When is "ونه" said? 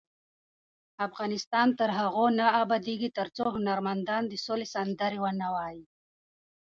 5.21-5.47